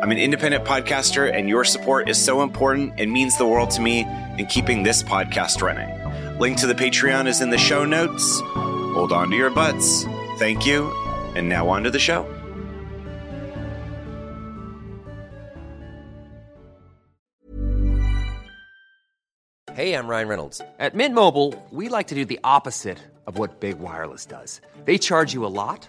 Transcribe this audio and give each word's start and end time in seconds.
I'm 0.00 0.12
an 0.12 0.18
independent 0.18 0.64
podcaster, 0.64 1.28
and 1.32 1.48
your 1.48 1.64
support 1.64 2.08
is 2.08 2.24
so 2.24 2.42
important 2.42 2.94
and 2.98 3.10
means 3.10 3.36
the 3.36 3.46
world 3.46 3.70
to 3.72 3.80
me 3.80 4.06
in 4.38 4.46
keeping 4.46 4.84
this 4.84 5.02
podcast 5.02 5.60
running. 5.60 5.88
Link 6.38 6.56
to 6.58 6.68
the 6.68 6.74
Patreon 6.74 7.26
is 7.26 7.40
in 7.40 7.50
the 7.50 7.58
show 7.58 7.84
notes. 7.84 8.40
Hold 8.94 9.12
on 9.12 9.28
to 9.30 9.36
your 9.36 9.50
butts. 9.50 10.04
Thank 10.38 10.64
you. 10.64 10.92
And 11.34 11.48
now 11.48 11.68
on 11.68 11.82
to 11.82 11.90
the 11.90 11.98
show. 11.98 12.24
Hey, 19.74 19.94
I'm 19.94 20.06
Ryan 20.06 20.28
Reynolds. 20.28 20.60
At 20.78 20.94
Mint 20.94 21.14
Mobile, 21.14 21.54
we 21.70 21.88
like 21.88 22.08
to 22.08 22.14
do 22.14 22.24
the 22.24 22.38
opposite 22.44 22.98
of 23.26 23.36
what 23.36 23.58
Big 23.58 23.80
Wireless 23.80 24.26
does. 24.26 24.60
They 24.84 24.98
charge 24.98 25.34
you 25.34 25.44
a 25.44 25.50
lot, 25.50 25.88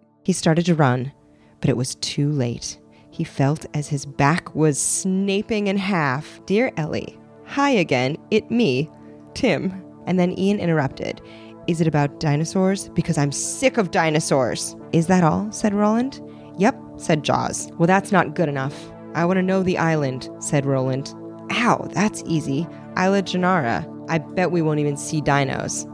He 0.23 0.33
started 0.33 0.65
to 0.65 0.75
run, 0.75 1.11
but 1.59 1.69
it 1.69 1.77
was 1.77 1.95
too 1.95 2.31
late. 2.31 2.79
He 3.09 3.23
felt 3.23 3.65
as 3.73 3.87
his 3.87 4.05
back 4.05 4.53
was 4.55 4.77
snaping 4.77 5.67
in 5.67 5.77
half. 5.77 6.39
Dear 6.45 6.71
Ellie, 6.77 7.19
hi 7.45 7.69
again, 7.69 8.17
it 8.31 8.49
me, 8.49 8.89
Tim. 9.33 9.83
And 10.07 10.19
then 10.19 10.37
Ian 10.37 10.59
interrupted. 10.59 11.21
Is 11.67 11.81
it 11.81 11.87
about 11.87 12.19
dinosaurs? 12.19 12.89
Because 12.89 13.17
I'm 13.17 13.31
sick 13.31 13.77
of 13.77 13.91
dinosaurs. 13.91 14.75
Is 14.93 15.07
that 15.07 15.23
all? 15.23 15.51
said 15.51 15.73
Roland. 15.73 16.21
Yep, 16.57 16.75
said 16.97 17.23
Jaws. 17.23 17.69
Well, 17.77 17.87
that's 17.87 18.11
not 18.11 18.35
good 18.35 18.49
enough. 18.49 18.91
I 19.13 19.25
want 19.25 19.37
to 19.37 19.43
know 19.43 19.61
the 19.61 19.77
island, 19.77 20.29
said 20.39 20.65
Roland. 20.65 21.13
Ow, 21.51 21.87
that's 21.91 22.23
easy. 22.25 22.67
Isla 22.97 23.21
Janara. 23.23 23.87
I 24.09 24.17
bet 24.19 24.51
we 24.51 24.61
won't 24.61 24.79
even 24.79 24.97
see 24.97 25.21
dinos. 25.21 25.85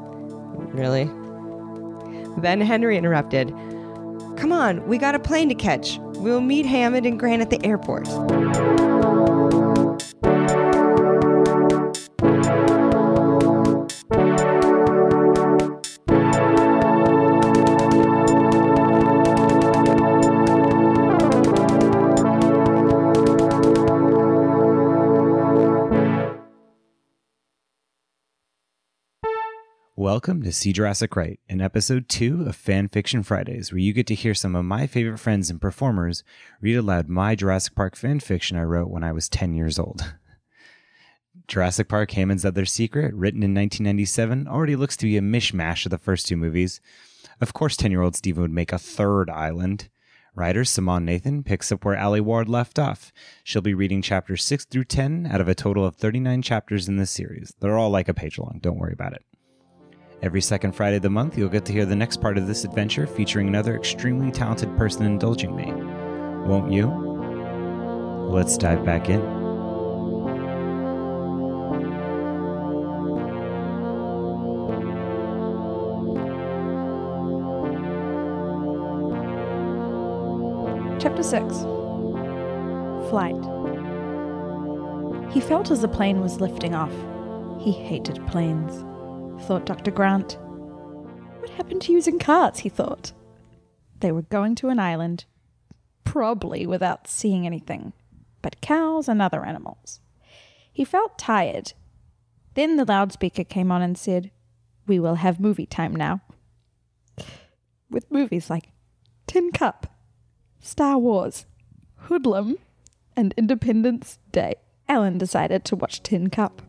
Really? 0.73 1.05
Then 2.41 2.61
Henry 2.61 2.97
interrupted. 2.97 3.53
Come 4.37 4.51
on, 4.51 4.85
we 4.87 4.99
got 4.99 5.15
a 5.15 5.19
plane 5.19 5.49
to 5.49 5.55
catch. 5.55 5.97
We'll 5.99 6.41
meet 6.41 6.65
Hammond 6.65 7.07
and 7.07 7.19
Grant 7.19 7.41
at 7.41 7.49
the 7.49 7.65
airport. 7.65 8.07
Welcome 30.17 30.41
to 30.41 30.51
See 30.51 30.73
Jurassic 30.73 31.15
Right, 31.15 31.39
in 31.47 31.61
episode 31.61 32.09
two 32.09 32.43
of 32.47 32.55
Fan 32.55 32.89
Fiction 32.89 33.21
Fridays, 33.21 33.71
where 33.71 33.77
you 33.77 33.93
get 33.93 34.07
to 34.07 34.15
hear 34.15 34.33
some 34.33 34.55
of 34.55 34.65
my 34.65 34.87
favorite 34.87 35.19
friends 35.19 35.51
and 35.51 35.61
performers 35.61 36.23
read 36.59 36.75
aloud 36.75 37.07
my 37.07 37.35
Jurassic 37.35 37.75
Park 37.75 37.95
fan 37.95 38.19
fiction 38.19 38.57
I 38.57 38.63
wrote 38.63 38.89
when 38.89 39.03
I 39.03 39.11
was 39.11 39.29
10 39.29 39.53
years 39.53 39.77
old. 39.77 40.15
Jurassic 41.47 41.87
Park 41.87 42.09
Hammond's 42.09 42.45
Other 42.45 42.65
Secret, 42.65 43.13
written 43.13 43.43
in 43.43 43.53
1997, 43.53 44.47
already 44.47 44.75
looks 44.75 44.97
to 44.97 45.05
be 45.05 45.17
a 45.17 45.21
mishmash 45.21 45.85
of 45.85 45.91
the 45.91 45.99
first 45.99 46.25
two 46.25 46.35
movies. 46.35 46.81
Of 47.39 47.53
course, 47.53 47.77
10 47.77 47.91
year 47.91 48.01
old 48.01 48.15
Steven 48.15 48.41
would 48.41 48.49
make 48.49 48.73
a 48.73 48.79
third 48.79 49.29
island. 49.29 49.87
Writer 50.33 50.65
Simon 50.65 51.05
Nathan 51.05 51.43
picks 51.43 51.71
up 51.71 51.85
where 51.85 51.95
Alie 51.95 52.21
Ward 52.21 52.49
left 52.49 52.79
off. 52.79 53.13
She'll 53.43 53.61
be 53.61 53.75
reading 53.75 54.01
chapters 54.01 54.43
6 54.43 54.65
through 54.65 54.85
10 54.85 55.27
out 55.27 55.41
of 55.41 55.47
a 55.47 55.53
total 55.53 55.85
of 55.85 55.95
39 55.95 56.41
chapters 56.41 56.87
in 56.87 56.97
this 56.97 57.11
series. 57.11 57.53
They're 57.59 57.77
all 57.77 57.91
like 57.91 58.09
a 58.09 58.15
page 58.15 58.39
long, 58.39 58.57
don't 58.63 58.79
worry 58.79 58.93
about 58.93 59.13
it. 59.13 59.21
Every 60.23 60.41
second 60.41 60.71
Friday 60.71 60.95
of 60.95 61.03
the 61.03 61.11
month, 61.11 61.37
you'll 61.37 61.47
get 61.47 61.63
to 61.65 61.71
hear 61.71 61.85
the 61.85 61.95
next 61.95 62.17
part 62.21 62.39
of 62.39 62.47
this 62.47 62.63
adventure 62.63 63.05
featuring 63.05 63.47
another 63.47 63.75
extremely 63.75 64.31
talented 64.31 64.75
person 64.75 65.05
indulging 65.05 65.55
me. 65.55 65.71
Won't 66.47 66.71
you? 66.71 66.87
Let's 68.27 68.57
dive 68.57 68.83
back 68.83 69.09
in. 69.09 69.21
Chapter 80.99 81.21
6 81.21 81.59
Flight. 83.11 83.35
He 85.31 85.39
felt 85.39 85.69
as 85.69 85.81
the 85.81 85.87
plane 85.87 86.21
was 86.21 86.41
lifting 86.41 86.73
off. 86.73 86.91
He 87.61 87.71
hated 87.71 88.25
planes, 88.25 88.83
thought 89.41 89.65
Dr. 89.65 89.91
Grant. 89.91 90.37
What 91.39 91.49
happened 91.51 91.81
to 91.83 91.93
using 91.93 92.19
carts? 92.19 92.59
he 92.59 92.69
thought. 92.69 93.13
They 93.99 94.11
were 94.11 94.23
going 94.23 94.55
to 94.55 94.69
an 94.69 94.79
island, 94.79 95.25
probably 96.03 96.65
without 96.65 97.07
seeing 97.07 97.45
anything 97.45 97.93
but 98.41 98.61
cows 98.61 99.09
and 99.09 99.21
other 99.21 99.45
animals. 99.45 99.99
He 100.71 100.85
felt 100.85 101.17
tired. 101.17 101.73
Then 102.53 102.77
the 102.77 102.85
loudspeaker 102.85 103.43
came 103.43 103.71
on 103.71 103.81
and 103.81 103.97
said, 103.97 104.31
We 104.87 104.99
will 104.99 105.15
have 105.15 105.39
movie 105.39 105.65
time 105.65 105.95
now. 105.95 106.21
With 107.89 108.11
movies 108.11 108.49
like 108.49 108.69
Tin 109.25 109.51
Cup, 109.51 109.87
Star 110.59 110.97
Wars, 110.97 111.45
Hoodlum, 112.03 112.57
and 113.15 113.33
Independence 113.37 114.19
Day. 114.31 114.55
Alan 114.87 115.17
decided 115.17 115.65
to 115.65 115.75
watch 115.75 116.01
Tin 116.01 116.29
Cup. 116.29 116.61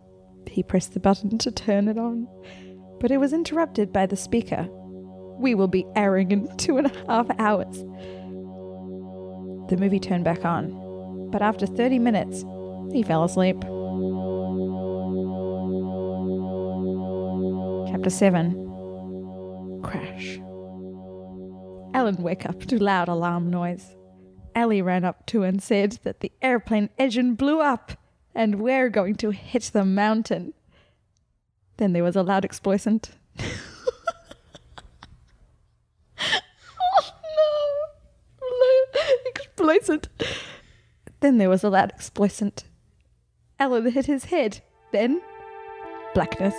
He 0.51 0.63
pressed 0.63 0.95
the 0.95 1.01
button 1.01 1.39
to 1.39 1.51
turn 1.51 1.89
it 1.89 1.99
on, 1.99 2.27
but 3.01 3.11
it 3.11 3.19
was 3.19 3.33
interrupted 3.33 3.93
by 3.93 4.07
the 4.07 4.17
speaker. 4.17 4.69
We 5.39 5.55
will 5.55 5.69
be 5.69 5.87
airing 5.95 6.33
in 6.33 6.57
two 6.57 6.79
and 6.79 6.87
a 6.87 7.07
half 7.07 7.29
hours. 7.39 7.77
The 9.69 9.77
movie 9.79 10.01
turned 10.01 10.25
back 10.25 10.45
on, 10.45 11.31
but 11.31 11.43
after 11.43 11.67
30 11.67 11.99
minutes, 11.99 12.45
he 12.93 13.03
fell 13.03 13.25
asleep. 13.25 13.61
Chapter 17.91 18.11
7 18.11 19.81
Crash. 19.83 20.39
Alan 21.95 22.17
woke 22.23 22.47
up 22.47 22.61
to 22.67 22.83
loud 22.83 23.09
alarm 23.09 23.51
noise. 23.51 23.97
Ellie 24.55 24.83
ran 24.83 25.05
up 25.05 25.27
to 25.27 25.43
and 25.45 25.63
said 25.63 25.93
that 26.03 26.21
the 26.21 26.33
airplane 26.43 26.91
engine 26.99 27.35
blew 27.35 27.61
up 27.61 27.93
and 28.39 28.61
we're 28.61 28.89
going 28.89 29.17
to 29.17 29.31
hit 29.31 29.65
the 29.73 29.85
mountain. 29.85 30.55
Then 31.77 31.93
there 31.93 32.05
was 32.05 32.15
a 32.15 32.23
loud 32.23 32.45
explosion. 32.45 33.01
oh 36.21 37.11
no! 38.41 39.01
Explosion. 39.27 40.03
Then 41.19 41.39
there 41.39 41.49
was 41.49 41.65
a 41.65 41.69
loud 41.69 41.91
explosion. 41.91 42.53
Alan 43.59 43.91
hit 43.91 44.07
his 44.07 44.27
head. 44.27 44.61
Then, 44.93 45.21
blackness. 46.15 46.55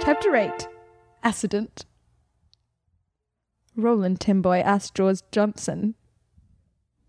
Chapter 0.00 0.34
8 0.36 0.68
Accident. 1.22 1.86
Roland 3.76 4.20
Timboy 4.20 4.60
asked 4.62 4.94
Jaws 4.94 5.22
Johnson, 5.32 5.94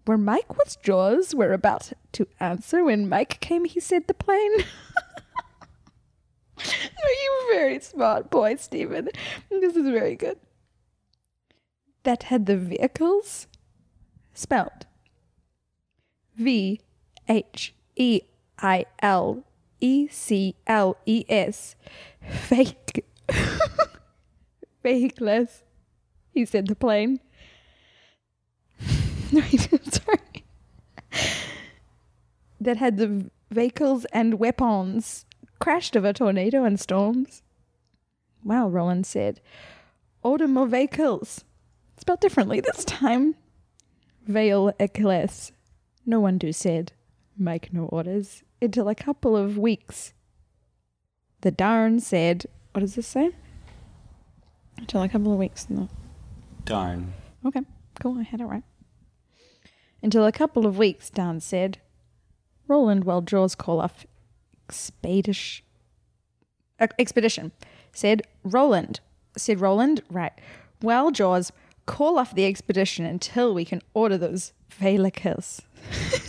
Were 0.07 0.17
Mike 0.17 0.57
with 0.57 0.81
Jaws 0.81 1.35
were 1.35 1.53
about 1.53 1.91
to 2.13 2.27
answer 2.39 2.83
when 2.83 3.09
Mike 3.09 3.39
came, 3.41 3.65
he 3.65 3.79
said 3.79 4.07
the 4.07 4.13
plane. 4.13 4.51
You 6.57 7.47
very 7.53 7.79
smart 7.79 8.29
boy, 8.29 8.55
Stephen? 8.55 9.09
This 9.49 9.75
is 9.75 9.87
very 9.87 10.15
good. 10.15 10.39
That 12.03 12.23
had 12.23 12.45
the 12.45 12.57
vehicles 12.57 13.47
spelled 14.33 14.85
V 16.35 16.81
H 17.27 17.73
E 17.95 18.21
I 18.59 18.85
L 18.99 19.43
E 19.85 20.07
C 20.07 20.55
L 20.65 20.97
E 21.05 21.25
S. 21.29 21.75
Fake. 22.27 23.05
Fakeless. 24.83 25.61
He 26.33 26.43
said 26.43 26.65
the 26.67 26.75
plane. 26.75 27.19
Wait, 29.31 29.69
sorry. 29.93 30.43
That 32.59 32.77
had 32.77 32.97
the 32.97 33.29
vehicles 33.51 34.05
and 34.05 34.39
weapons 34.39 35.25
crashed 35.59 35.95
over 35.95 36.13
tornado 36.13 36.63
and 36.63 36.79
storms. 36.79 37.43
Wow, 38.43 38.67
Roland 38.67 39.05
said. 39.05 39.39
Vehicles. 40.23 41.43
Spelled 41.97 42.21
differently 42.21 42.59
this 42.59 42.83
time. 42.85 43.35
Veil 44.25 44.73
ecless. 44.79 45.51
No 46.07 46.19
one 46.19 46.39
do 46.39 46.51
said. 46.51 46.91
Make 47.37 47.73
no 47.73 47.85
orders. 47.85 48.43
Until 48.61 48.89
a 48.89 48.95
couple 48.95 49.35
of 49.35 49.57
weeks. 49.57 50.13
The 51.41 51.51
darn 51.51 51.99
said, 51.99 52.45
what 52.71 52.81
does 52.81 52.95
this 52.95 53.07
say? 53.07 53.31
Until 54.77 55.01
a 55.03 55.09
couple 55.09 55.31
of 55.31 55.39
weeks. 55.39 55.69
No. 55.69 55.89
Darn. 56.63 57.13
Okay, 57.45 57.61
cool. 57.99 58.17
I 58.17 58.23
had 58.23 58.41
it 58.41 58.45
right. 58.45 58.63
Until 60.01 60.25
a 60.25 60.31
couple 60.31 60.65
of 60.65 60.77
weeks, 60.77 61.09
Darn 61.09 61.39
said. 61.39 61.79
Roland, 62.67 63.03
while 63.03 63.21
Jaws 63.21 63.55
call 63.55 63.79
off 63.79 64.05
expedition, 64.67 65.65
uh, 66.79 66.87
expedition, 66.97 67.51
said 67.91 68.23
Roland. 68.43 68.99
Said 69.37 69.61
Roland, 69.61 70.01
right. 70.09 70.33
Well, 70.81 71.11
Jaws, 71.11 71.51
call 71.85 72.17
off 72.17 72.33
the 72.33 72.45
expedition 72.45 73.05
until 73.05 73.53
we 73.53 73.65
can 73.65 73.81
order 73.93 74.17
those 74.17 74.53
this 74.69 75.61
is 76.09 76.21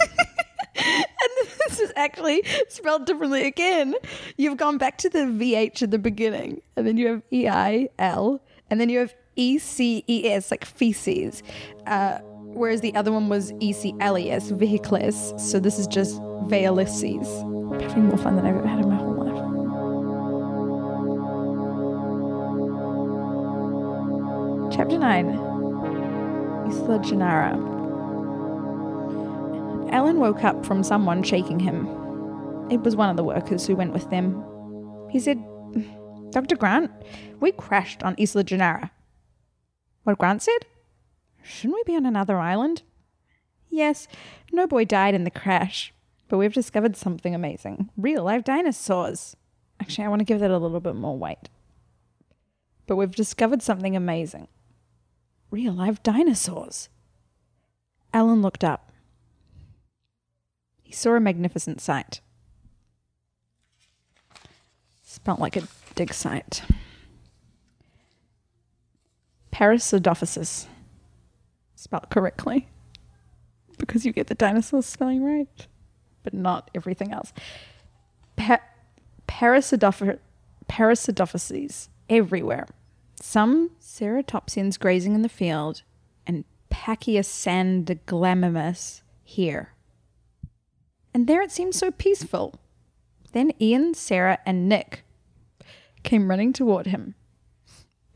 actually 1.97 2.43
spelled 2.69 3.07
differently 3.07 3.47
again. 3.47 3.95
You've 4.37 4.57
gone 4.57 4.79
back 4.79 4.99
to 4.99 5.09
the 5.09 5.21
VH 5.21 5.83
at 5.83 5.91
the 5.91 5.99
beginning, 5.99 6.63
and 6.77 6.87
then 6.87 6.97
you 6.97 7.09
have 7.09 7.23
E 7.33 7.49
I 7.49 7.89
L, 7.99 8.41
and 8.71 8.81
then 8.81 8.89
you 8.89 9.01
have 9.01 9.15
E 9.37 9.59
C 9.59 10.05
E 10.09 10.29
S, 10.29 10.51
like 10.51 10.65
feces. 10.65 11.43
Uh, 11.87 12.19
whereas 12.43 12.81
the 12.81 12.95
other 12.95 13.13
one 13.13 13.29
was 13.29 13.53
E 13.61 13.73
C 13.73 13.95
L 14.01 14.17
E 14.19 14.31
S, 14.31 14.51
vehicles. 14.51 15.35
So 15.51 15.59
this 15.59 15.79
is 15.79 15.87
just 15.87 16.21
Veilices. 16.45 17.27
Having 17.81 18.05
more 18.07 18.19
fun 18.19 18.37
than 18.37 18.47
I've 18.47 18.57
ever 18.57 18.67
had 18.67 18.79
in 18.81 18.89
my 18.89 18.97
whole 18.97 19.15
life. 19.15 19.27
Chapter 24.73 24.99
9 24.99 25.27
Isla 26.67 26.99
Genara. 26.99 27.76
Alan 29.91 30.19
woke 30.21 30.45
up 30.45 30.65
from 30.67 30.83
someone 30.83 31.23
shaking 31.23 31.61
him. 31.61 31.87
It 32.71 32.81
was 32.83 32.97
one 32.97 33.09
of 33.09 33.17
the 33.17 33.25
workers 33.25 33.67
who 33.67 33.77
went 33.77 33.93
with 33.93 34.11
them. 34.11 34.45
He 35.11 35.21
said, 35.21 35.39
Dr. 36.31 36.57
Grant, 36.57 36.91
we 37.41 37.53
crashed 37.53 38.03
on 38.03 38.17
Isla 38.19 38.45
Genara. 38.45 38.91
What 40.03 40.19
Grant 40.19 40.43
said? 40.43 40.67
Shouldn't 41.43 41.75
we 41.75 41.83
be 41.85 41.97
on 41.97 42.07
another 42.07 42.39
island? 42.39 42.83
Yes, 43.71 44.09
no 44.53 44.67
boy 44.67 44.85
died 44.85 45.15
in 45.15 45.25
the 45.25 45.31
crash, 45.31 45.93
but 46.29 46.39
we've 46.39 46.53
discovered 46.53 46.97
something 46.97 47.35
amazing. 47.35 47.91
Real 47.97 48.25
live 48.25 48.45
dinosaurs. 48.45 49.37
Actually, 49.81 50.07
I 50.07 50.09
want 50.09 50.21
to 50.21 50.25
give 50.25 50.41
that 50.41 50.51
a 50.51 50.59
little 50.59 50.81
bit 50.81 50.97
more 50.97 51.17
weight. 51.17 51.49
But 52.87 52.97
we've 52.97 53.15
discovered 53.15 53.63
something 53.63 53.95
amazing. 53.95 54.49
Real 55.51 55.73
live 55.73 56.03
dinosaurs. 56.03 56.89
Alan 58.13 58.43
looked 58.43 58.65
up. 58.65 58.91
He 60.87 60.93
saw 60.93 61.17
a 61.17 61.21
magnificent 61.21 61.81
sight. 61.81 62.21
Spelt 65.03 65.41
like 65.41 65.57
a 65.57 65.65
dig 65.97 66.15
site. 66.15 66.63
Parasidophysis. 69.53 70.69
Spelled 71.75 72.09
correctly. 72.09 72.69
Because 73.79 74.07
you 74.07 74.13
get 74.13 74.29
the 74.29 74.37
dinosaur 74.37 74.81
spelling 74.81 75.25
right, 75.25 75.67
but 76.23 76.33
not 76.33 76.71
everything 76.73 77.13
else. 77.13 77.33
Pa- 78.37 78.61
Parasidophyses 79.27 81.89
everywhere. 82.09 82.69
Some 83.21 83.73
ceratopsians 83.83 84.79
grazing 84.79 85.17
in 85.17 85.23
the 85.23 85.29
field, 85.29 85.83
and 86.29 86.45
Pachysandglammimus 86.71 89.03
here. 89.25 89.73
And 91.17 91.27
there 91.27 91.41
it 91.41 91.51
seemed 91.51 91.75
so 91.75 91.91
peaceful. 91.91 92.57
Then 93.33 93.51
Ian, 93.59 93.95
Sarah, 93.95 94.39
and 94.45 94.69
Nick 94.69 95.03
came 96.03 96.29
running 96.29 96.53
toward 96.53 96.89
him. 96.89 97.15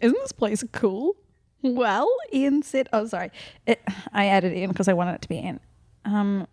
Isn't 0.00 0.18
this 0.20 0.32
place 0.32 0.62
cool? 0.70 1.16
Well, 1.62 2.14
Ian 2.30 2.62
said, 2.62 2.90
oh, 2.92 3.06
sorry. 3.06 3.30
It, 3.64 3.80
I 4.12 4.26
added 4.26 4.52
Ian 4.54 4.68
because 4.68 4.86
I 4.86 4.92
wanted 4.92 5.14
it 5.14 5.22
to 5.22 5.30
be 5.30 5.36
Ian. 5.36 5.60
Um, 6.04 6.46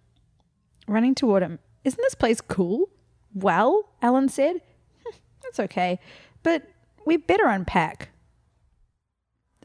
running 0.88 1.16
toward 1.16 1.44
him. 1.44 1.60
Isn't 1.84 2.02
this 2.02 2.16
place 2.16 2.40
cool? 2.40 2.88
Well, 3.34 3.90
Alan 4.02 4.30
said, 4.30 4.62
"Hmm, 5.04 5.18
That's 5.44 5.60
okay, 5.60 6.00
but 6.44 6.64
we 7.06 7.18
better 7.18 7.48
unpack. 7.48 8.08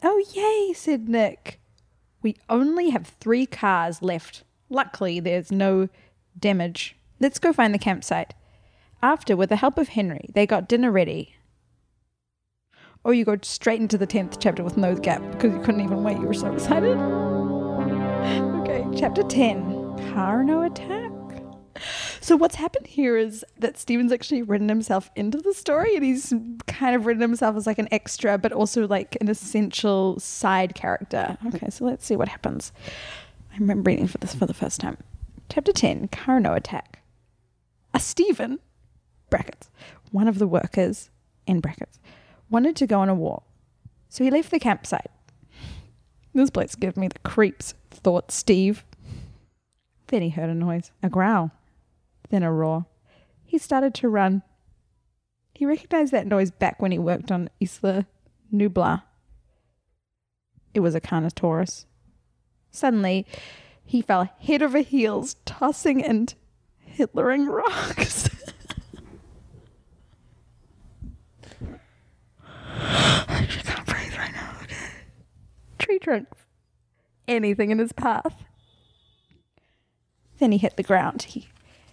Oh, 0.02 0.20
yay, 0.34 0.72
said 0.72 1.08
Nick. 1.08 1.60
We 2.22 2.38
only 2.48 2.90
have 2.90 3.06
three 3.06 3.46
cars 3.46 4.02
left. 4.02 4.42
Luckily, 4.68 5.20
there's 5.20 5.52
no 5.52 5.88
damage. 6.38 6.96
Let's 7.20 7.38
go 7.38 7.52
find 7.52 7.72
the 7.72 7.78
campsite. 7.78 8.34
After, 9.02 9.36
with 9.36 9.48
the 9.48 9.56
help 9.56 9.78
of 9.78 9.88
Henry, 9.88 10.28
they 10.34 10.46
got 10.46 10.68
dinner 10.68 10.90
ready. 10.90 11.34
Or 13.04 13.12
you 13.12 13.24
go 13.24 13.36
straight 13.42 13.80
into 13.80 13.98
the 13.98 14.06
10th 14.06 14.36
chapter 14.38 14.62
with 14.62 14.76
no 14.76 14.94
gap 14.94 15.22
because 15.32 15.52
you 15.52 15.60
couldn't 15.60 15.80
even 15.80 16.04
wait. 16.04 16.18
You 16.18 16.26
were 16.26 16.34
so 16.34 16.52
excited. 16.52 16.96
okay, 18.60 18.86
chapter 18.96 19.24
10 19.24 19.82
Carno 20.12 20.64
attack. 20.64 21.10
So, 22.20 22.36
what's 22.36 22.54
happened 22.54 22.86
here 22.86 23.16
is 23.16 23.44
that 23.58 23.76
Steven's 23.76 24.12
actually 24.12 24.42
written 24.42 24.68
himself 24.68 25.10
into 25.16 25.38
the 25.38 25.52
story 25.52 25.96
and 25.96 26.04
he's 26.04 26.32
kind 26.68 26.94
of 26.94 27.06
written 27.06 27.20
himself 27.20 27.56
as 27.56 27.66
like 27.66 27.80
an 27.80 27.88
extra, 27.90 28.38
but 28.38 28.52
also 28.52 28.86
like 28.86 29.16
an 29.20 29.28
essential 29.28 30.20
side 30.20 30.76
character. 30.76 31.36
Okay, 31.46 31.70
so 31.70 31.84
let's 31.84 32.06
see 32.06 32.14
what 32.14 32.28
happens. 32.28 32.72
I'm 33.54 33.82
reading 33.82 34.06
for 34.06 34.18
this 34.18 34.34
for 34.34 34.46
the 34.46 34.54
first 34.54 34.80
time. 34.80 34.98
Chapter 35.54 35.73
10 35.75 36.09
Carno 36.09 36.56
attack. 36.56 37.02
A 37.92 38.00
Stephen, 38.00 38.59
brackets, 39.28 39.71
one 40.11 40.26
of 40.26 40.38
the 40.38 40.47
workers, 40.47 41.11
in 41.47 41.61
brackets, 41.61 42.00
wanted 42.49 42.75
to 42.76 42.87
go 42.87 43.00
on 43.00 43.11
a 43.11 43.14
walk. 43.14 43.44
So 44.09 44.25
he 44.25 44.30
left 44.30 44.50
the 44.50 44.59
campsite. 44.59 45.11
This 46.32 46.49
place 46.49 46.75
gives 46.75 46.97
me 46.97 47.09
the 47.09 47.18
creeps, 47.18 47.75
thought 47.90 48.32
Steve. 48.32 48.87
Then 50.06 50.23
he 50.23 50.30
heard 50.30 50.49
a 50.49 50.54
noise, 50.54 50.90
a 51.02 51.11
growl, 51.11 51.50
then 52.30 52.42
a 52.42 52.50
roar. 52.50 52.87
He 53.44 53.59
started 53.59 53.92
to 53.97 54.09
run. 54.09 54.40
He 55.52 55.66
recognized 55.66 56.12
that 56.12 56.26
noise 56.26 56.50
back 56.50 56.80
when 56.80 56.92
he 56.92 56.99
worked 56.99 57.30
on 57.30 57.50
Isla 57.61 58.06
Nublar. 58.50 59.02
It 60.73 60.80
was 60.80 60.94
a 60.94 61.00
Carnotaurus. 61.02 61.85
Suddenly, 62.71 63.26
he 63.84 64.02
fell 64.02 64.30
head 64.40 64.62
over 64.62 64.78
heels, 64.78 65.36
tossing 65.44 66.02
and 66.02 66.34
Hitlering 66.96 67.46
rocks. 67.48 68.28
I 72.68 73.46
can't 73.48 73.86
breathe 73.86 74.16
right 74.18 74.32
now. 74.32 74.50
Okay. 74.62 74.76
Tree 75.78 75.98
trunks. 75.98 76.38
Anything 77.26 77.70
in 77.70 77.78
his 77.78 77.92
path. 77.92 78.44
Then 80.38 80.52
he 80.52 80.58
hit 80.58 80.76
the 80.76 80.82
ground. 80.82 81.22
He 81.22 81.48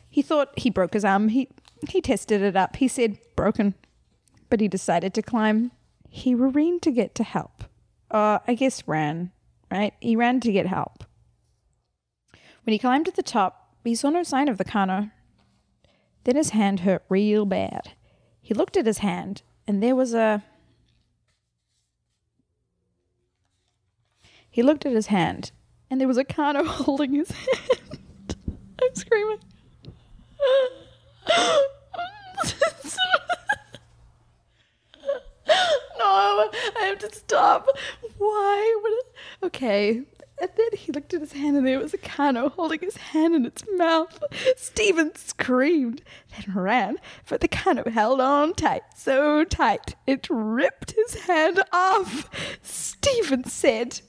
he 0.09 0.21
thought 0.21 0.57
he 0.57 0.69
broke 0.69 0.93
his 0.93 1.05
arm. 1.05 1.29
He 1.29 1.49
he 1.87 2.01
tested 2.01 2.41
it 2.41 2.55
up. 2.57 2.75
He 2.77 2.87
said 2.87 3.19
broken, 3.35 3.75
but 4.49 4.59
he 4.59 4.67
decided 4.67 5.13
to 5.13 5.21
climb. 5.21 5.71
He 6.09 6.35
ran 6.35 6.79
to 6.81 6.91
get 6.91 7.15
to 7.15 7.23
help. 7.23 7.63
Uh, 8.11 8.39
I 8.47 8.55
guess 8.55 8.87
ran, 8.87 9.31
right? 9.71 9.93
He 10.01 10.15
ran 10.15 10.39
to 10.41 10.51
get 10.51 10.65
help. 10.65 11.03
When 12.69 12.73
he 12.73 12.77
climbed 12.77 13.05
to 13.05 13.11
the 13.11 13.23
top, 13.23 13.73
he 13.83 13.95
saw 13.95 14.11
no 14.11 14.21
sign 14.21 14.47
of 14.47 14.59
the 14.59 14.63
Carno. 14.63 15.09
Then 16.23 16.35
his 16.35 16.51
hand 16.51 16.81
hurt 16.81 17.03
real 17.09 17.43
bad. 17.43 17.93
He 18.43 18.53
looked 18.53 18.77
at 18.77 18.85
his 18.85 18.99
hand, 18.99 19.41
and 19.67 19.81
there 19.81 19.95
was 19.95 20.13
a. 20.13 20.43
He 24.51 24.61
looked 24.61 24.85
at 24.85 24.93
his 24.93 25.07
hand, 25.07 25.51
and 25.89 25.99
there 25.99 26.07
was 26.07 26.17
a 26.17 26.23
Carno 26.23 26.63
holding 26.67 27.13
his 27.13 27.31
hand. 27.31 28.35
I'm 28.79 28.93
screaming. 28.93 29.39
no, 31.27 31.33
I 35.97 36.81
have 36.81 36.99
to 36.99 37.11
stop. 37.11 37.67
Why? 38.19 38.91
Okay. 39.41 40.03
And 40.41 40.49
then 40.55 40.69
he 40.77 40.91
looked 40.91 41.13
at 41.13 41.21
his 41.21 41.33
hand 41.33 41.57
and 41.57 41.67
there 41.67 41.79
was 41.79 41.93
a 41.93 41.97
Carno 41.97 42.51
holding 42.51 42.79
his 42.79 42.97
hand 42.97 43.35
in 43.35 43.45
its 43.45 43.63
mouth. 43.75 44.23
Stephen 44.55 45.13
screamed, 45.15 46.01
then 46.31 46.55
ran, 46.55 46.97
but 47.27 47.41
the 47.41 47.47
Carno 47.47 47.87
held 47.87 48.21
on 48.21 48.53
tight, 48.53 48.83
so 48.95 49.43
tight 49.43 49.95
it 50.07 50.27
ripped 50.29 50.91
his 50.91 51.21
hand 51.25 51.61
off. 51.73 52.29
Stephen 52.61 53.43
said, 53.43 54.01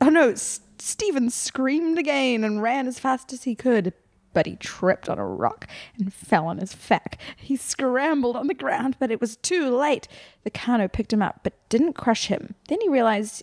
Oh 0.00 0.10
no, 0.10 0.30
S- 0.30 0.60
Stephen 0.78 1.30
screamed 1.30 1.98
again 1.98 2.44
and 2.44 2.62
ran 2.62 2.86
as 2.86 2.98
fast 3.00 3.32
as 3.32 3.44
he 3.44 3.54
could, 3.54 3.92
but 4.32 4.46
he 4.46 4.56
tripped 4.56 5.08
on 5.08 5.18
a 5.18 5.26
rock 5.26 5.66
and 5.98 6.12
fell 6.12 6.46
on 6.46 6.58
his 6.58 6.74
back. 6.74 7.18
He 7.36 7.56
scrambled 7.56 8.36
on 8.36 8.46
the 8.46 8.54
ground, 8.54 8.96
but 9.00 9.10
it 9.10 9.20
was 9.20 9.36
too 9.36 9.74
late. 9.74 10.06
The 10.44 10.50
Carno 10.50 10.92
picked 10.92 11.12
him 11.12 11.22
up, 11.22 11.40
but 11.42 11.54
didn't 11.68 11.94
crush 11.94 12.26
him. 12.26 12.54
Then 12.68 12.80
he 12.82 12.88
realized 12.88 13.42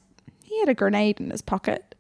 he 0.54 0.60
had 0.60 0.70
a 0.70 0.76
grenade 0.76 1.20
in 1.20 1.32
his 1.32 1.42
pocket. 1.42 1.96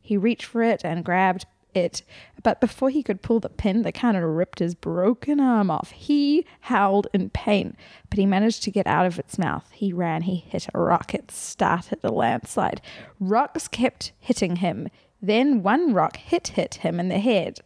He 0.00 0.16
reached 0.16 0.46
for 0.46 0.62
it 0.62 0.80
and 0.82 1.04
grabbed 1.04 1.44
it, 1.74 2.02
but 2.42 2.58
before 2.58 2.88
he 2.88 3.02
could 3.02 3.20
pull 3.20 3.38
the 3.38 3.50
pin, 3.50 3.82
the 3.82 3.92
Carno 3.92 4.34
ripped 4.34 4.60
his 4.60 4.74
broken 4.74 5.38
arm 5.38 5.70
off. 5.70 5.90
He 5.90 6.46
howled 6.60 7.08
in 7.12 7.28
pain, 7.28 7.76
but 8.08 8.18
he 8.18 8.24
managed 8.24 8.62
to 8.62 8.70
get 8.70 8.86
out 8.86 9.04
of 9.04 9.18
its 9.18 9.38
mouth. 9.38 9.70
He 9.72 9.92
ran, 9.92 10.22
he 10.22 10.36
hit 10.36 10.68
a 10.72 10.80
rock, 10.80 11.14
it 11.14 11.30
started 11.30 11.98
a 12.02 12.10
landslide. 12.10 12.80
Rocks 13.20 13.68
kept 13.68 14.12
hitting 14.18 14.56
him. 14.56 14.88
Then 15.20 15.62
one 15.62 15.92
rock 15.92 16.16
hit 16.16 16.48
hit 16.48 16.76
him 16.76 16.98
in 16.98 17.10
the 17.10 17.18
head. 17.18 17.60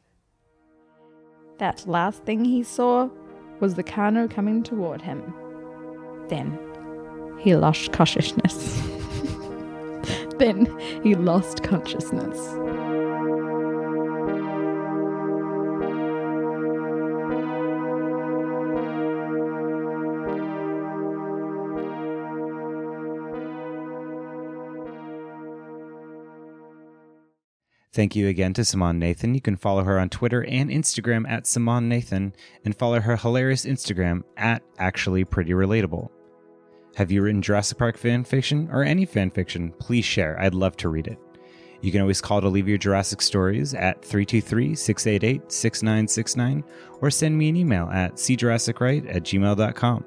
That 1.59 1.87
last 1.87 2.25
thing 2.25 2.45
he 2.45 2.65
saw 2.65 3.09
was 3.61 3.77
the 3.77 3.85
Carno 3.85 4.29
coming 4.29 4.65
toward 4.65 5.03
him. 5.03 5.33
Then 6.27 6.59
he 7.39 7.55
lost 7.55 7.93
consciousness. 7.93 8.83
then 10.43 10.67
he 11.05 11.15
lost 11.15 11.63
consciousness. 11.63 12.37
Thank 27.95 28.17
you 28.17 28.27
again 28.27 28.53
to 28.55 28.65
Simon 28.65 28.99
Nathan. 28.99 29.35
You 29.35 29.41
can 29.41 29.55
follow 29.55 29.85
her 29.85 30.01
on 30.01 30.09
Twitter 30.09 30.45
and 30.45 30.71
Instagram 30.71 31.29
at 31.31 31.47
Simon 31.47 31.89
Nathan 31.89 32.35
and 32.65 32.77
follow 32.77 32.99
her 32.99 33.17
hilarious 33.17 33.65
Instagram 33.65 34.23
at 34.37 34.63
Actually 34.79 35.25
Pretty 35.25 35.53
Relatable. 35.53 36.09
Have 36.97 37.11
you 37.11 37.23
written 37.23 37.41
Jurassic 37.41 37.79
Park 37.79 37.97
fan 37.97 38.23
fiction 38.23 38.69
or 38.71 38.83
any 38.83 39.07
fan 39.07 39.31
fiction? 39.31 39.73
Please 39.79 40.05
share. 40.05 40.39
I'd 40.39 40.55
love 40.55 40.77
to 40.79 40.91
read 40.91 41.07
it. 41.07 41.19
You 41.81 41.91
can 41.91 42.03
always 42.03 42.21
call 42.21 42.41
to 42.41 42.49
leave 42.49 42.69
your 42.69 42.79
Jurassic 42.79 43.23
stories 43.23 43.75
at 43.75 44.05
323 44.05 44.75
688 44.75 45.51
6969 45.51 46.65
or 47.01 47.11
send 47.11 47.37
me 47.37 47.49
an 47.49 47.57
email 47.57 47.89
at 47.93 48.15
cjurassicright 48.15 49.13
at 49.13 49.23
gmail.com. 49.23 50.05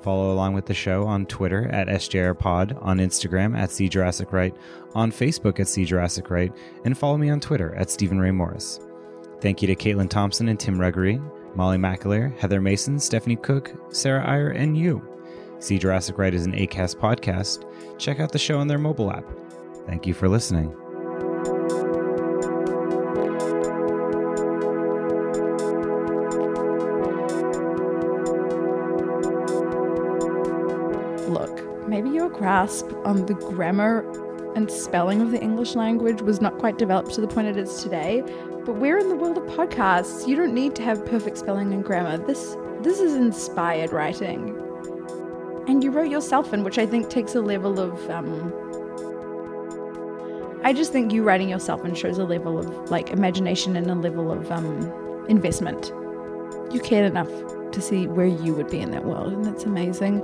Follow 0.00 0.32
along 0.32 0.54
with 0.54 0.66
the 0.66 0.74
show 0.74 1.04
on 1.06 1.26
Twitter 1.26 1.68
at 1.68 1.88
SJRPod, 1.88 2.82
on 2.82 2.98
Instagram 2.98 3.58
at 3.58 3.70
CJurassicRight, 3.70 4.56
on 4.94 5.10
Facebook 5.10 5.58
at 5.58 5.66
CJurassicRight, 5.66 6.56
and 6.84 6.96
follow 6.96 7.18
me 7.18 7.30
on 7.30 7.40
Twitter 7.40 7.74
at 7.74 7.90
Steven 7.90 8.20
Ray 8.20 8.30
Morris. 8.30 8.78
Thank 9.40 9.60
you 9.60 9.66
to 9.66 9.76
Caitlin 9.76 10.08
Thompson 10.08 10.48
and 10.48 10.58
Tim 10.58 10.78
Ruggery, 10.78 11.20
Molly 11.56 11.78
McAleer, 11.78 12.36
Heather 12.38 12.60
Mason, 12.60 13.00
Stephanie 13.00 13.36
Cook, 13.36 13.72
Sarah 13.90 14.24
Iyer, 14.24 14.50
and 14.50 14.78
you. 14.78 15.17
See 15.60 15.76
Jurassic 15.76 16.18
Right 16.18 16.32
is 16.32 16.46
an 16.46 16.52
ACAST 16.52 16.96
podcast. 16.96 17.64
Check 17.98 18.20
out 18.20 18.30
the 18.30 18.38
show 18.38 18.58
on 18.58 18.68
their 18.68 18.78
mobile 18.78 19.10
app. 19.10 19.24
Thank 19.86 20.06
you 20.06 20.14
for 20.14 20.28
listening. 20.28 20.68
Look, 31.28 31.88
maybe 31.88 32.10
your 32.10 32.28
grasp 32.28 32.86
on 33.04 33.26
the 33.26 33.34
grammar 33.34 34.08
and 34.54 34.70
spelling 34.70 35.20
of 35.20 35.32
the 35.32 35.40
English 35.42 35.74
language 35.74 36.22
was 36.22 36.40
not 36.40 36.58
quite 36.58 36.78
developed 36.78 37.12
to 37.14 37.20
the 37.20 37.28
point 37.28 37.48
it 37.48 37.56
is 37.56 37.82
today, 37.82 38.22
but 38.64 38.76
we're 38.76 38.98
in 38.98 39.08
the 39.08 39.16
world 39.16 39.38
of 39.38 39.44
podcasts. 39.44 40.26
You 40.28 40.36
don't 40.36 40.54
need 40.54 40.76
to 40.76 40.82
have 40.82 41.04
perfect 41.04 41.36
spelling 41.36 41.72
and 41.72 41.84
grammar. 41.84 42.16
This 42.16 42.56
this 42.80 43.00
is 43.00 43.14
inspired 43.14 43.92
writing. 43.92 44.57
And 45.68 45.84
you 45.84 45.90
wrote 45.90 46.10
yourself 46.10 46.52
in, 46.54 46.64
which 46.64 46.78
I 46.78 46.86
think 46.86 47.10
takes 47.10 47.34
a 47.34 47.40
level 47.40 47.78
of 47.78 48.10
um 48.10 48.52
I 50.64 50.72
just 50.72 50.90
think 50.92 51.12
you 51.12 51.22
writing 51.22 51.48
yourself 51.48 51.84
in 51.84 51.94
shows 51.94 52.18
a 52.18 52.24
level 52.24 52.58
of 52.58 52.90
like 52.90 53.10
imagination 53.10 53.76
and 53.76 53.88
a 53.90 53.94
level 53.94 54.32
of 54.32 54.50
um 54.50 54.92
investment. 55.28 55.92
You 56.72 56.80
cared 56.80 57.10
enough 57.10 57.30
to 57.72 57.80
see 57.80 58.06
where 58.06 58.26
you 58.26 58.54
would 58.54 58.70
be 58.70 58.80
in 58.80 58.90
that 58.90 59.04
world, 59.04 59.32
and 59.32 59.44
that's 59.44 59.64
amazing. 59.64 60.22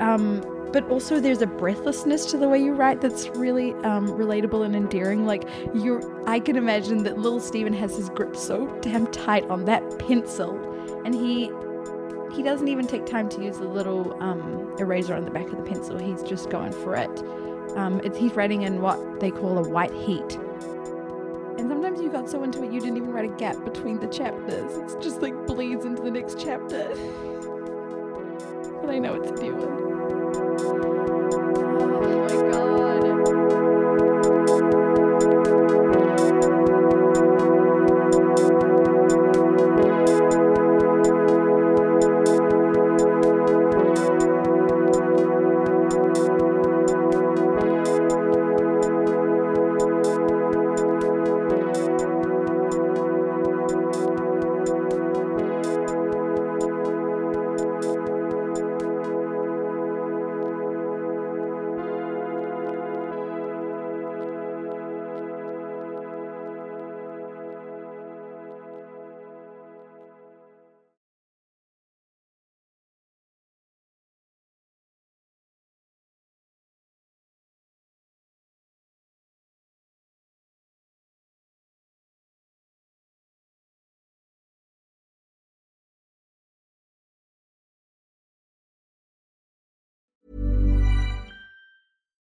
Um, 0.00 0.42
but 0.72 0.88
also 0.90 1.20
there's 1.20 1.42
a 1.42 1.46
breathlessness 1.46 2.26
to 2.26 2.36
the 2.36 2.48
way 2.48 2.58
you 2.58 2.74
write 2.74 3.00
that's 3.00 3.28
really 3.30 3.72
um, 3.84 4.08
relatable 4.08 4.64
and 4.64 4.76
endearing. 4.76 5.26
Like 5.26 5.44
you, 5.74 6.22
I 6.26 6.40
can 6.40 6.56
imagine 6.56 7.04
that 7.04 7.18
little 7.18 7.40
Stephen 7.40 7.72
has 7.72 7.96
his 7.96 8.08
grip 8.10 8.36
so 8.36 8.66
damn 8.82 9.06
tight 9.08 9.44
on 9.44 9.64
that 9.64 9.98
pencil, 9.98 10.58
and 11.04 11.14
he 11.14 11.50
he 12.32 12.42
doesn't 12.42 12.68
even 12.68 12.86
take 12.86 13.06
time 13.06 13.28
to 13.30 13.42
use 13.42 13.58
the 13.58 13.68
little 13.68 14.16
um, 14.22 14.74
eraser 14.78 15.14
on 15.14 15.24
the 15.24 15.30
back 15.30 15.46
of 15.46 15.56
the 15.56 15.62
pencil. 15.62 15.98
He's 15.98 16.22
just 16.22 16.50
going 16.50 16.72
for 16.72 16.94
it. 16.94 17.10
Um, 17.76 18.00
it's, 18.04 18.16
he's 18.18 18.32
writing 18.32 18.62
in 18.62 18.80
what 18.80 19.20
they 19.20 19.30
call 19.30 19.58
a 19.58 19.68
white 19.68 19.92
heat. 19.92 20.38
And 21.58 21.68
sometimes 21.68 22.00
you 22.00 22.08
got 22.10 22.30
so 22.30 22.42
into 22.44 22.62
it 22.62 22.72
you 22.72 22.80
didn't 22.80 22.96
even 22.96 23.12
write 23.12 23.24
a 23.24 23.34
gap 23.36 23.62
between 23.64 23.98
the 23.98 24.06
chapters. 24.06 24.76
It's 24.76 24.94
just 25.04 25.22
like 25.22 25.34
bleeds 25.46 25.84
into 25.84 26.02
the 26.02 26.10
next 26.10 26.38
chapter. 26.38 26.88
but 28.80 28.90
I 28.90 28.98
know 28.98 29.14
it's 29.14 29.30
a 29.30 29.42
new 29.42 29.54
one. 29.54 29.88
Oh 31.80 32.28
my 32.28 32.52
god. 32.52 32.67